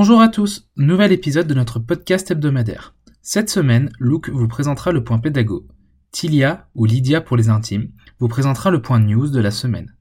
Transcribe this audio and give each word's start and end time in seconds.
Bonjour 0.00 0.22
à 0.22 0.28
tous, 0.28 0.66
nouvel 0.78 1.12
épisode 1.12 1.46
de 1.46 1.52
notre 1.52 1.78
podcast 1.78 2.30
hebdomadaire. 2.30 2.94
Cette 3.20 3.50
semaine, 3.50 3.90
Luke 3.98 4.30
vous 4.30 4.48
présentera 4.48 4.92
le 4.92 5.04
point 5.04 5.18
pédago. 5.18 5.66
Tilia, 6.10 6.68
ou 6.74 6.86
Lydia 6.86 7.20
pour 7.20 7.36
les 7.36 7.50
intimes, 7.50 7.90
vous 8.18 8.26
présentera 8.26 8.70
le 8.70 8.80
point 8.80 8.98
news 8.98 9.28
de 9.28 9.40
la 9.40 9.50
semaine. 9.50 9.94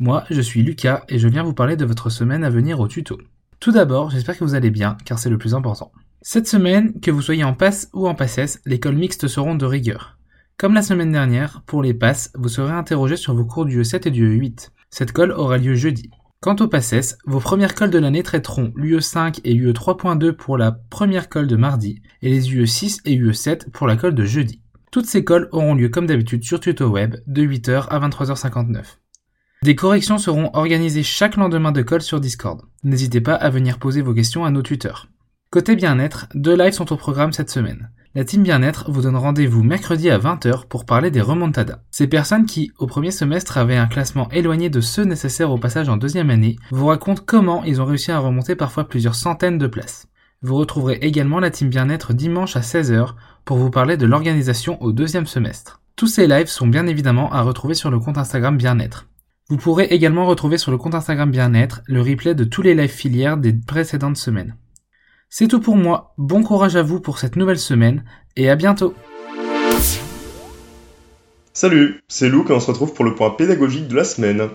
Moi, 0.00 0.24
je 0.28 0.40
suis 0.40 0.64
Lucas 0.64 1.04
et 1.08 1.20
je 1.20 1.28
viens 1.28 1.44
vous 1.44 1.54
parler 1.54 1.76
de 1.76 1.84
votre 1.84 2.10
semaine 2.10 2.42
à 2.42 2.50
venir 2.50 2.80
au 2.80 2.88
tuto. 2.88 3.16
Tout 3.60 3.70
d'abord, 3.70 4.10
j'espère 4.10 4.36
que 4.36 4.42
vous 4.42 4.56
allez 4.56 4.70
bien, 4.70 4.96
car 5.04 5.20
c'est 5.20 5.30
le 5.30 5.38
plus 5.38 5.54
important. 5.54 5.92
Cette 6.20 6.48
semaine, 6.48 6.98
que 6.98 7.12
vous 7.12 7.22
soyez 7.22 7.44
en 7.44 7.54
passe 7.54 7.88
ou 7.92 8.08
en 8.08 8.16
passesse, 8.16 8.60
l'école 8.66 8.96
mixte 8.96 9.28
seront 9.28 9.54
de 9.54 9.66
rigueur. 9.66 10.18
Comme 10.58 10.74
la 10.74 10.82
semaine 10.82 11.12
dernière, 11.12 11.62
pour 11.64 11.80
les 11.80 11.94
passes, 11.94 12.32
vous 12.34 12.48
serez 12.48 12.72
interrogé 12.72 13.14
sur 13.14 13.36
vos 13.36 13.44
cours 13.44 13.66
du 13.66 13.80
E7 13.80 14.08
et 14.08 14.10
du 14.10 14.36
E8. 14.36 14.70
Cette 14.90 15.12
colle 15.12 15.30
aura 15.30 15.58
lieu 15.58 15.76
jeudi. 15.76 16.10
Quant 16.44 16.56
aux 16.56 16.68
passes, 16.68 17.16
vos 17.24 17.40
premières 17.40 17.74
colles 17.74 17.88
de 17.88 17.98
l'année 17.98 18.22
traiteront 18.22 18.70
l'UE5 18.76 19.40
et 19.44 19.54
UE 19.54 19.72
3.2 19.72 20.32
pour 20.32 20.58
la 20.58 20.72
première 20.72 21.30
colle 21.30 21.46
de 21.46 21.56
mardi 21.56 22.02
et 22.20 22.28
les 22.28 22.50
UE6 22.50 23.00
et 23.06 23.16
UE7 23.16 23.70
pour 23.70 23.86
la 23.86 23.96
colle 23.96 24.14
de 24.14 24.26
jeudi. 24.26 24.60
Toutes 24.92 25.06
ces 25.06 25.24
colles 25.24 25.48
auront 25.52 25.74
lieu 25.74 25.88
comme 25.88 26.06
d'habitude 26.06 26.44
sur 26.44 26.60
TutoWeb 26.60 27.16
de 27.26 27.42
8h 27.42 27.86
à 27.88 27.98
23h59. 27.98 28.98
Des 29.62 29.74
corrections 29.74 30.18
seront 30.18 30.50
organisées 30.52 31.02
chaque 31.02 31.36
lendemain 31.36 31.72
de 31.72 31.80
colle 31.80 32.02
sur 32.02 32.20
Discord. 32.20 32.60
N'hésitez 32.82 33.22
pas 33.22 33.36
à 33.36 33.48
venir 33.48 33.78
poser 33.78 34.02
vos 34.02 34.12
questions 34.12 34.44
à 34.44 34.50
nos 34.50 34.60
tuteurs. 34.60 35.08
Côté 35.48 35.76
bien-être, 35.76 36.26
deux 36.34 36.58
lives 36.58 36.74
sont 36.74 36.92
au 36.92 36.98
programme 36.98 37.32
cette 37.32 37.48
semaine. 37.48 37.88
La 38.16 38.24
team 38.24 38.44
bien-être 38.44 38.92
vous 38.92 39.02
donne 39.02 39.16
rendez-vous 39.16 39.64
mercredi 39.64 40.08
à 40.08 40.18
20h 40.18 40.68
pour 40.68 40.86
parler 40.86 41.10
des 41.10 41.20
remontadas. 41.20 41.80
Ces 41.90 42.06
personnes 42.06 42.46
qui, 42.46 42.70
au 42.78 42.86
premier 42.86 43.10
semestre, 43.10 43.58
avaient 43.58 43.76
un 43.76 43.88
classement 43.88 44.28
éloigné 44.30 44.70
de 44.70 44.80
ceux 44.80 45.02
nécessaires 45.02 45.50
au 45.50 45.58
passage 45.58 45.88
en 45.88 45.96
deuxième 45.96 46.30
année, 46.30 46.54
vous 46.70 46.86
racontent 46.86 47.24
comment 47.26 47.64
ils 47.64 47.82
ont 47.82 47.84
réussi 47.84 48.12
à 48.12 48.20
remonter 48.20 48.54
parfois 48.54 48.86
plusieurs 48.86 49.16
centaines 49.16 49.58
de 49.58 49.66
places. 49.66 50.06
Vous 50.42 50.54
retrouverez 50.54 50.98
également 51.02 51.40
la 51.40 51.50
team 51.50 51.68
bien-être 51.68 52.12
dimanche 52.12 52.54
à 52.54 52.60
16h 52.60 53.14
pour 53.44 53.56
vous 53.56 53.70
parler 53.70 53.96
de 53.96 54.06
l'organisation 54.06 54.80
au 54.80 54.92
deuxième 54.92 55.26
semestre. 55.26 55.80
Tous 55.96 56.06
ces 56.06 56.28
lives 56.28 56.46
sont 56.46 56.68
bien 56.68 56.86
évidemment 56.86 57.32
à 57.32 57.42
retrouver 57.42 57.74
sur 57.74 57.90
le 57.90 57.98
compte 57.98 58.18
Instagram 58.18 58.56
bien-être. 58.56 59.08
Vous 59.48 59.56
pourrez 59.56 59.86
également 59.86 60.26
retrouver 60.26 60.56
sur 60.56 60.70
le 60.70 60.78
compte 60.78 60.94
Instagram 60.94 61.32
bien-être 61.32 61.82
le 61.86 62.00
replay 62.00 62.36
de 62.36 62.44
tous 62.44 62.62
les 62.62 62.76
lives 62.76 62.90
filières 62.90 63.38
des 63.38 63.52
précédentes 63.52 64.18
semaines. 64.18 64.54
C'est 65.36 65.48
tout 65.48 65.58
pour 65.58 65.74
moi, 65.74 66.14
bon 66.16 66.44
courage 66.44 66.76
à 66.76 66.82
vous 66.82 67.00
pour 67.00 67.18
cette 67.18 67.34
nouvelle 67.34 67.58
semaine, 67.58 68.04
et 68.36 68.48
à 68.48 68.54
bientôt 68.54 68.94
Salut, 71.52 72.04
c'est 72.06 72.28
Luke 72.28 72.50
et 72.50 72.52
on 72.52 72.60
se 72.60 72.70
retrouve 72.70 72.94
pour 72.94 73.04
le 73.04 73.16
point 73.16 73.30
pédagogique 73.30 73.88
de 73.88 73.96
la 73.96 74.04
semaine. 74.04 74.48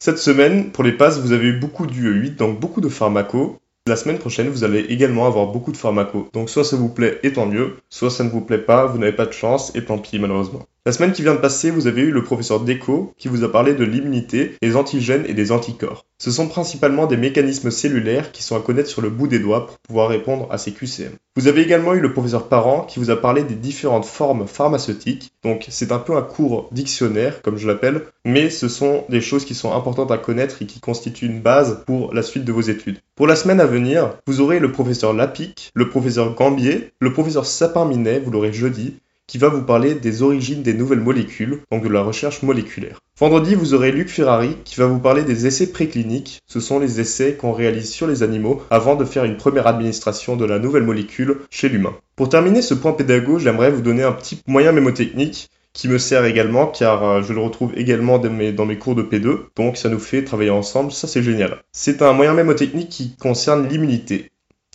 Cette 0.00 0.18
semaine, 0.18 0.72
pour 0.72 0.82
les 0.82 0.90
passes, 0.90 1.20
vous 1.20 1.30
avez 1.30 1.46
eu 1.46 1.60
beaucoup 1.60 1.86
du 1.86 2.10
8, 2.10 2.32
donc 2.32 2.58
beaucoup 2.58 2.80
de 2.80 2.88
pharmaco. 2.88 3.60
La 3.86 3.94
semaine 3.94 4.18
prochaine, 4.18 4.48
vous 4.48 4.64
allez 4.64 4.80
également 4.80 5.28
avoir 5.28 5.52
beaucoup 5.52 5.70
de 5.70 5.76
pharmaco. 5.76 6.28
Donc 6.32 6.50
soit 6.50 6.64
ça 6.64 6.74
vous 6.74 6.88
plaît 6.88 7.20
et 7.22 7.32
tant 7.32 7.46
mieux, 7.46 7.76
soit 7.88 8.10
ça 8.10 8.24
ne 8.24 8.30
vous 8.30 8.40
plaît 8.40 8.58
pas, 8.58 8.86
vous 8.86 8.98
n'avez 8.98 9.12
pas 9.12 9.26
de 9.26 9.32
chance 9.32 9.70
et 9.76 9.84
tant 9.84 9.98
pis 9.98 10.18
malheureusement. 10.18 10.66
La 10.86 10.92
semaine 10.92 11.12
qui 11.12 11.22
vient 11.22 11.34
de 11.34 11.40
passer, 11.40 11.70
vous 11.70 11.86
avez 11.86 12.02
eu 12.02 12.10
le 12.10 12.22
professeur 12.22 12.60
Deco 12.60 13.14
qui 13.16 13.28
vous 13.28 13.42
a 13.42 13.50
parlé 13.50 13.72
de 13.72 13.84
l'immunité, 13.84 14.54
des 14.60 14.76
antigènes 14.76 15.24
et 15.26 15.32
des 15.32 15.50
anticorps. 15.50 16.04
Ce 16.18 16.30
sont 16.30 16.46
principalement 16.46 17.06
des 17.06 17.16
mécanismes 17.16 17.70
cellulaires 17.70 18.32
qui 18.32 18.42
sont 18.42 18.54
à 18.54 18.60
connaître 18.60 18.90
sur 18.90 19.00
le 19.00 19.08
bout 19.08 19.26
des 19.26 19.38
doigts 19.38 19.66
pour 19.66 19.78
pouvoir 19.78 20.10
répondre 20.10 20.46
à 20.50 20.58
ces 20.58 20.72
QCM. 20.72 21.12
Vous 21.36 21.48
avez 21.48 21.62
également 21.62 21.94
eu 21.94 22.00
le 22.00 22.12
professeur 22.12 22.48
Parent 22.50 22.82
qui 22.82 22.98
vous 22.98 23.08
a 23.08 23.16
parlé 23.16 23.44
des 23.44 23.54
différentes 23.54 24.04
formes 24.04 24.46
pharmaceutiques. 24.46 25.32
Donc 25.42 25.64
c'est 25.70 25.90
un 25.90 25.98
peu 25.98 26.16
un 26.16 26.22
cours 26.22 26.68
dictionnaire 26.70 27.40
comme 27.40 27.56
je 27.56 27.66
l'appelle, 27.66 28.02
mais 28.26 28.50
ce 28.50 28.68
sont 28.68 29.06
des 29.08 29.22
choses 29.22 29.46
qui 29.46 29.54
sont 29.54 29.72
importantes 29.72 30.10
à 30.10 30.18
connaître 30.18 30.60
et 30.60 30.66
qui 30.66 30.80
constituent 30.80 31.24
une 31.28 31.40
base 31.40 31.82
pour 31.86 32.12
la 32.12 32.22
suite 32.22 32.44
de 32.44 32.52
vos 32.52 32.60
études. 32.60 32.98
Pour 33.16 33.26
la 33.26 33.36
semaine 33.36 33.60
à 33.60 33.66
venir, 33.66 34.18
vous 34.26 34.42
aurez 34.42 34.58
le 34.58 34.70
professeur 34.70 35.14
Lapic, 35.14 35.70
le 35.72 35.88
professeur 35.88 36.34
Gambier, 36.34 36.90
le 37.00 37.10
professeur 37.14 37.46
Sapin-Minet, 37.46 38.20
vous 38.20 38.30
l'aurez 38.30 38.52
jeudi, 38.52 38.96
qui 39.26 39.38
va 39.38 39.48
vous 39.48 39.62
parler 39.62 39.94
des 39.94 40.22
origines 40.22 40.62
des 40.62 40.74
nouvelles 40.74 41.00
molécules, 41.00 41.60
donc 41.70 41.82
de 41.82 41.88
la 41.88 42.02
recherche 42.02 42.42
moléculaire. 42.42 43.00
Vendredi, 43.18 43.54
vous 43.54 43.74
aurez 43.74 43.92
Luc 43.92 44.08
Ferrari 44.08 44.56
qui 44.64 44.76
va 44.76 44.86
vous 44.86 44.98
parler 44.98 45.22
des 45.22 45.46
essais 45.46 45.70
précliniques. 45.70 46.40
Ce 46.46 46.60
sont 46.60 46.78
les 46.78 47.00
essais 47.00 47.34
qu'on 47.34 47.52
réalise 47.52 47.90
sur 47.90 48.06
les 48.06 48.22
animaux 48.22 48.62
avant 48.70 48.96
de 48.96 49.04
faire 49.04 49.24
une 49.24 49.36
première 49.36 49.66
administration 49.66 50.36
de 50.36 50.44
la 50.44 50.58
nouvelle 50.58 50.82
molécule 50.82 51.38
chez 51.50 51.68
l'humain. 51.68 51.94
Pour 52.16 52.28
terminer 52.28 52.60
ce 52.60 52.74
point 52.74 52.92
pédago, 52.92 53.38
j'aimerais 53.38 53.70
vous 53.70 53.82
donner 53.82 54.02
un 54.02 54.12
petit 54.12 54.40
moyen 54.46 54.72
mémotechnique 54.72 55.48
qui 55.72 55.88
me 55.88 55.98
sert 55.98 56.24
également 56.24 56.66
car 56.66 57.04
euh, 57.04 57.22
je 57.22 57.32
le 57.32 57.40
retrouve 57.40 57.72
également 57.76 58.18
dans 58.18 58.30
mes, 58.30 58.52
dans 58.52 58.64
mes 58.64 58.78
cours 58.78 58.94
de 58.94 59.02
P2, 59.02 59.46
donc 59.56 59.76
ça 59.76 59.88
nous 59.88 59.98
fait 59.98 60.22
travailler 60.22 60.50
ensemble, 60.50 60.92
ça 60.92 61.08
c'est 61.08 61.22
génial. 61.22 61.62
C'est 61.72 62.00
un 62.00 62.12
moyen 62.12 62.32
mémotechnique 62.32 62.88
qui 62.88 63.16
concerne 63.16 63.68
l'immunité. 63.68 64.30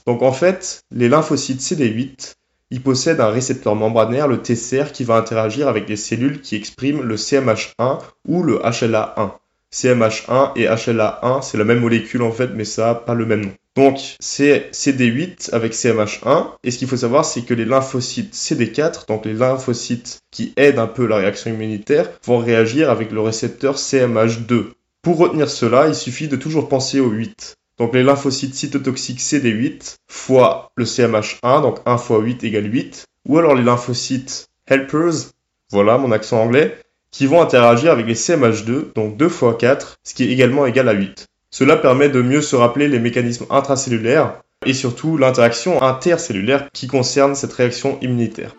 Donc 0.06 0.22
en 0.22 0.34
fait, 0.34 0.82
les 0.92 1.10
lymphocytes 1.10 1.62
CD8 1.62 2.36
il 2.72 2.82
possède 2.82 3.20
un 3.20 3.30
récepteur 3.30 3.76
membranaire, 3.76 4.28
le 4.28 4.42
TCR, 4.42 4.92
qui 4.92 5.04
va 5.04 5.16
interagir 5.16 5.68
avec 5.68 5.90
les 5.90 5.96
cellules 5.96 6.42
qui 6.42 6.56
expriment 6.56 7.02
le 7.02 7.16
CMH1 7.16 8.00
ou 8.28 8.44
le 8.44 8.58
HLA1. 8.60 9.32
CMH1 9.74 10.52
et 10.56 10.66
HLA1, 10.66 11.42
c'est 11.42 11.58
la 11.58 11.64
même 11.64 11.80
molécule 11.80 12.24
en 12.24 12.32
fait, 12.32 12.50
mais 12.56 12.66
ça 12.66 12.88
n'a 12.88 12.96
pas 12.96 13.14
le 13.14 13.26
même 13.26 13.46
nom. 13.46 13.54
Donc, 13.76 14.00
c'est 14.20 14.70
CD8 14.74 15.54
avec 15.54 15.74
CMH1, 15.74 16.48
et 16.64 16.72
ce 16.72 16.78
qu'il 16.80 16.88
faut 16.88 16.98
savoir, 16.98 17.24
c'est 17.24 17.44
que 17.44 17.54
les 17.54 17.66
lymphocytes 17.66 18.34
CD4, 18.34 19.08
donc 19.08 19.26
les 19.26 19.34
lymphocytes 19.34 20.20
qui 20.32 20.54
aident 20.58 20.80
un 20.80 20.88
peu 20.88 21.06
la 21.06 21.18
réaction 21.18 21.52
immunitaire, 21.52 22.10
vont 22.26 22.40
réagir 22.40 22.90
avec 22.90 23.12
le 23.12 23.22
récepteur 23.22 23.78
CMH2. 23.78 24.72
Pour 25.02 25.18
retenir 25.18 25.50
cela, 25.50 25.88
il 25.88 25.96
suffit 25.96 26.28
de 26.28 26.36
toujours 26.36 26.68
penser 26.68 27.00
au 27.00 27.10
8. 27.10 27.56
Donc 27.80 27.94
les 27.94 28.04
lymphocytes 28.04 28.54
cytotoxiques 28.54 29.22
CD8 29.22 29.96
fois 30.10 30.72
le 30.76 30.84
CMH1, 30.84 31.62
donc 31.62 31.80
1 31.86 31.98
fois 31.98 32.20
8 32.20 32.44
égale 32.44 32.72
8, 32.72 33.06
ou 33.26 33.38
alors 33.38 33.56
les 33.56 33.64
lymphocytes 33.64 34.50
helpers, 34.68 35.32
voilà 35.72 35.98
mon 35.98 36.12
accent 36.12 36.42
anglais, 36.42 36.78
qui 37.10 37.26
vont 37.26 37.42
interagir 37.42 37.94
avec 37.94 38.06
les 38.06 38.16
CMH2, 38.16 38.94
donc 38.94 39.16
2 39.16 39.30
fois 39.30 39.58
4, 39.58 39.96
ce 40.04 40.14
qui 40.14 40.26
est 40.26 40.32
également 40.32 40.66
égal 40.66 40.90
à 40.90 40.92
8. 40.92 41.28
Cela 41.52 41.78
permet 41.78 42.10
de 42.10 42.22
mieux 42.22 42.42
se 42.42 42.58
rappeler 42.58 42.90
les 42.90 43.00
mécanismes 43.00 43.46
intracellulaires 43.50 44.42
et 44.66 44.74
surtout 44.74 45.16
l'interaction 45.16 45.82
intercellulaire 45.82 46.70
qui 46.74 46.88
concerne 46.88 47.34
cette 47.34 47.54
réaction 47.54 47.98
immunitaire. 48.02 48.56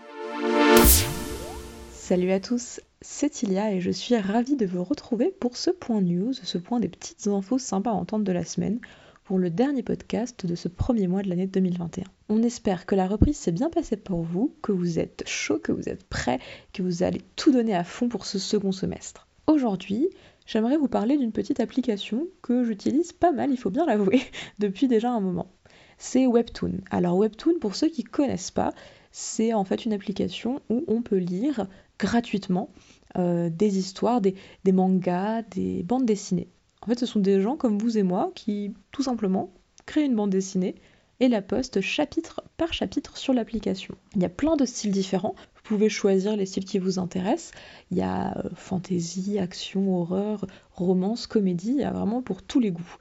Salut 1.92 2.32
à 2.32 2.40
tous, 2.40 2.80
c'est 3.02 3.42
Ilia 3.42 3.70
et 3.72 3.82
je 3.82 3.90
suis 3.90 4.16
ravie 4.16 4.56
de 4.56 4.66
vous 4.66 4.82
retrouver 4.82 5.32
pour 5.38 5.58
ce 5.58 5.70
point 5.70 6.00
news, 6.00 6.32
ce 6.32 6.56
point 6.56 6.80
des 6.80 6.88
petites 6.88 7.26
infos 7.26 7.58
sympas 7.58 7.90
à 7.90 7.94
entendre 7.94 8.24
de 8.24 8.32
la 8.32 8.46
semaine 8.46 8.80
pour 9.24 9.38
le 9.38 9.50
dernier 9.50 9.82
podcast 9.82 10.44
de 10.46 10.54
ce 10.54 10.68
premier 10.68 11.06
mois 11.06 11.22
de 11.22 11.28
l'année 11.28 11.46
2021. 11.46 12.04
On 12.28 12.42
espère 12.42 12.86
que 12.86 12.94
la 12.94 13.06
reprise 13.06 13.36
s'est 13.36 13.52
bien 13.52 13.70
passée 13.70 13.96
pour 13.96 14.22
vous, 14.22 14.54
que 14.62 14.72
vous 14.72 14.98
êtes 14.98 15.22
chaud, 15.26 15.58
que 15.58 15.72
vous 15.72 15.88
êtes 15.88 16.04
prêt, 16.04 16.38
que 16.72 16.82
vous 16.82 17.02
allez 17.02 17.22
tout 17.36 17.52
donner 17.52 17.74
à 17.74 17.84
fond 17.84 18.08
pour 18.08 18.26
ce 18.26 18.38
second 18.38 18.72
semestre. 18.72 19.26
Aujourd'hui, 19.46 20.08
j'aimerais 20.46 20.76
vous 20.76 20.88
parler 20.88 21.16
d'une 21.16 21.32
petite 21.32 21.60
application 21.60 22.26
que 22.42 22.64
j'utilise 22.64 23.12
pas 23.12 23.32
mal, 23.32 23.50
il 23.50 23.56
faut 23.56 23.70
bien 23.70 23.86
l'avouer, 23.86 24.20
depuis 24.58 24.88
déjà 24.88 25.10
un 25.10 25.20
moment. 25.20 25.50
C'est 25.98 26.26
Webtoon. 26.26 26.78
Alors 26.90 27.16
Webtoon, 27.16 27.58
pour 27.60 27.74
ceux 27.74 27.88
qui 27.88 28.04
ne 28.04 28.08
connaissent 28.08 28.50
pas, 28.50 28.72
c'est 29.12 29.52
en 29.54 29.64
fait 29.64 29.84
une 29.84 29.92
application 29.92 30.60
où 30.70 30.84
on 30.88 31.02
peut 31.02 31.18
lire 31.18 31.66
gratuitement 31.98 32.70
euh, 33.18 33.50
des 33.50 33.78
histoires, 33.78 34.20
des 34.20 34.34
mangas, 34.72 35.42
des 35.42 35.82
bandes 35.82 36.06
dessinées. 36.06 36.48
En 36.82 36.86
fait, 36.86 36.98
ce 36.98 37.06
sont 37.06 37.20
des 37.20 37.40
gens 37.40 37.56
comme 37.56 37.78
vous 37.78 37.98
et 37.98 38.02
moi 38.02 38.32
qui, 38.34 38.74
tout 38.90 39.02
simplement, 39.02 39.52
créent 39.86 40.06
une 40.06 40.16
bande 40.16 40.30
dessinée 40.30 40.76
et 41.20 41.28
la 41.28 41.42
postent 41.42 41.82
chapitre 41.82 42.42
par 42.56 42.72
chapitre 42.72 43.18
sur 43.18 43.34
l'application. 43.34 43.94
Il 44.16 44.22
y 44.22 44.24
a 44.24 44.30
plein 44.30 44.56
de 44.56 44.64
styles 44.64 44.90
différents. 44.90 45.34
Vous 45.54 45.62
pouvez 45.62 45.90
choisir 45.90 46.34
les 46.36 46.46
styles 46.46 46.64
qui 46.64 46.78
vous 46.78 46.98
intéressent. 46.98 47.52
Il 47.90 47.98
y 47.98 48.02
a 48.02 48.38
euh, 48.38 48.48
fantasy, 48.54 49.38
action, 49.38 49.94
horreur, 49.94 50.46
romance, 50.72 51.26
comédie. 51.26 51.72
Il 51.72 51.80
y 51.80 51.84
a 51.84 51.92
vraiment 51.92 52.22
pour 52.22 52.42
tous 52.42 52.60
les 52.60 52.70
goûts. 52.70 52.96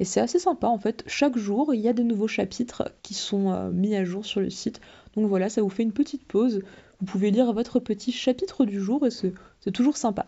Et 0.00 0.04
c'est 0.04 0.20
assez 0.20 0.38
sympa 0.38 0.68
en 0.68 0.78
fait. 0.78 1.04
Chaque 1.06 1.36
jour, 1.36 1.74
il 1.74 1.80
y 1.80 1.88
a 1.88 1.92
de 1.92 2.02
nouveaux 2.02 2.28
chapitres 2.28 2.90
qui 3.02 3.12
sont 3.12 3.52
euh, 3.52 3.70
mis 3.70 3.94
à 3.94 4.04
jour 4.04 4.24
sur 4.24 4.40
le 4.40 4.48
site. 4.48 4.80
Donc 5.14 5.26
voilà, 5.26 5.50
ça 5.50 5.60
vous 5.60 5.68
fait 5.68 5.82
une 5.82 5.92
petite 5.92 6.26
pause. 6.26 6.62
Vous 7.00 7.06
pouvez 7.06 7.30
lire 7.30 7.52
votre 7.52 7.78
petit 7.78 8.12
chapitre 8.12 8.64
du 8.64 8.80
jour 8.80 9.06
et 9.06 9.10
c'est 9.10 9.72
toujours 9.72 9.98
sympa. 9.98 10.26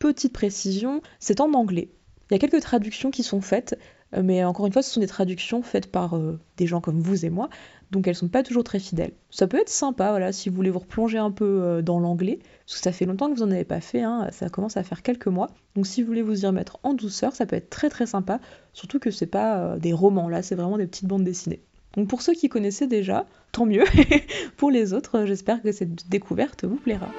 Petite 0.00 0.32
précision, 0.32 1.00
c'est 1.20 1.40
en 1.40 1.52
anglais. 1.52 1.90
Il 2.32 2.36
y 2.36 2.36
a 2.36 2.48
quelques 2.48 2.62
traductions 2.62 3.10
qui 3.10 3.22
sont 3.22 3.42
faites, 3.42 3.78
euh, 4.16 4.22
mais 4.24 4.42
encore 4.42 4.64
une 4.64 4.72
fois, 4.72 4.80
ce 4.80 4.90
sont 4.90 5.00
des 5.00 5.06
traductions 5.06 5.60
faites 5.60 5.92
par 5.92 6.16
euh, 6.16 6.40
des 6.56 6.66
gens 6.66 6.80
comme 6.80 6.98
vous 6.98 7.26
et 7.26 7.28
moi, 7.28 7.50
donc 7.90 8.08
elles 8.08 8.14
sont 8.14 8.28
pas 8.28 8.42
toujours 8.42 8.64
très 8.64 8.78
fidèles. 8.78 9.12
Ça 9.28 9.46
peut 9.46 9.60
être 9.60 9.68
sympa, 9.68 10.08
voilà, 10.08 10.32
si 10.32 10.48
vous 10.48 10.56
voulez 10.56 10.70
vous 10.70 10.78
replonger 10.78 11.18
un 11.18 11.30
peu 11.30 11.44
euh, 11.44 11.82
dans 11.82 12.00
l'anglais, 12.00 12.38
parce 12.64 12.78
que 12.78 12.84
ça 12.84 12.90
fait 12.90 13.04
longtemps 13.04 13.30
que 13.30 13.38
vous 13.38 13.44
n'en 13.44 13.50
avez 13.50 13.66
pas 13.66 13.82
fait, 13.82 14.00
hein, 14.00 14.28
ça 14.32 14.48
commence 14.48 14.78
à 14.78 14.82
faire 14.82 15.02
quelques 15.02 15.26
mois. 15.26 15.48
Donc 15.76 15.86
si 15.86 16.00
vous 16.00 16.06
voulez 16.06 16.22
vous 16.22 16.44
y 16.44 16.46
remettre 16.46 16.78
en 16.84 16.94
douceur, 16.94 17.34
ça 17.34 17.44
peut 17.44 17.56
être 17.56 17.68
très 17.68 17.90
très 17.90 18.06
sympa, 18.06 18.40
surtout 18.72 18.98
que 18.98 19.10
c'est 19.10 19.26
pas 19.26 19.76
des 19.76 19.92
romans, 19.92 20.30
là, 20.30 20.40
c'est 20.40 20.54
vraiment 20.54 20.78
des 20.78 20.86
petites 20.86 21.08
bandes 21.08 21.24
dessinées. 21.24 21.60
Donc 21.98 22.08
pour 22.08 22.22
ceux 22.22 22.32
qui 22.32 22.48
connaissaient 22.48 22.86
déjà, 22.86 23.26
tant 23.52 23.66
mieux. 23.66 23.84
pour 24.56 24.70
les 24.70 24.94
autres, 24.94 25.26
j'espère 25.26 25.60
que 25.60 25.70
cette 25.70 26.08
découverte 26.08 26.64
vous 26.64 26.76
plaira. 26.76 27.10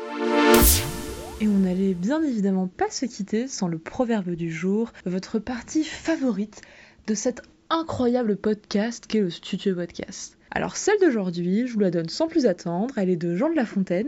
Et 1.44 1.48
on 1.50 1.60
n'allait 1.60 1.94
bien 1.94 2.24
évidemment 2.24 2.68
pas 2.68 2.90
se 2.90 3.06
quitter 3.06 3.50
sans 3.50 3.68
le 3.68 3.78
proverbe 3.78 4.30
du 4.30 4.50
jour, 4.50 4.94
votre 5.06 5.40
partie 5.40 5.84
favorite 5.84 6.62
de 7.06 7.16
cette 7.16 7.42
incroyable 7.70 8.38
podcast 8.38 9.08
qu'est 9.08 9.20
le 9.20 9.30
Studio 9.30 9.76
Podcast. 9.76 10.38
Alors 10.52 10.78
celle 10.78 11.02
d'aujourd'hui, 11.02 11.68
je 11.68 11.74
vous 11.74 11.82
la 11.82 11.92
donne 11.92 12.08
sans 12.08 12.30
plus 12.30 12.46
attendre, 12.46 12.98
elle 12.98 13.10
est 13.10 13.18
de 13.18 13.36
Jean 13.36 13.50
de 13.50 13.58
La 13.58 13.66
Fontaine. 13.66 14.08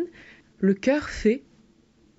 Le 0.59 0.73
cœur 0.73 1.09
fait, 1.09 1.43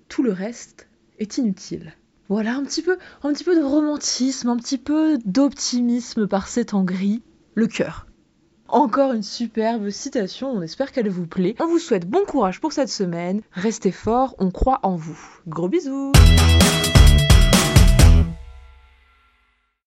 tout 0.07 0.21
le 0.21 0.31
reste 0.31 0.87
est 1.17 1.39
inutile. 1.39 1.93
Voilà 2.29 2.53
un 2.53 2.63
petit 2.63 2.83
peu, 2.83 2.99
un 3.23 3.33
petit 3.33 3.43
peu 3.43 3.55
de 3.55 3.65
romantisme, 3.65 4.49
un 4.49 4.57
petit 4.57 4.77
peu 4.77 5.17
d'optimisme 5.25 6.27
par 6.27 6.47
ces 6.47 6.65
temps 6.65 6.83
gris. 6.83 7.23
Le 7.55 7.65
cœur. 7.65 8.06
Encore 8.69 9.13
une 9.13 9.23
superbe 9.23 9.89
citation, 9.89 10.49
on 10.49 10.61
espère 10.61 10.91
qu'elle 10.91 11.09
vous 11.09 11.25
plaît. 11.25 11.55
On 11.59 11.67
vous 11.67 11.79
souhaite 11.79 12.07
bon 12.07 12.25
courage 12.27 12.59
pour 12.59 12.73
cette 12.73 12.89
semaine. 12.89 13.41
Restez 13.53 13.91
fort, 13.91 14.35
on 14.39 14.51
croit 14.51 14.79
en 14.83 14.95
vous. 14.95 15.17
Gros 15.47 15.69
bisous 15.69 16.11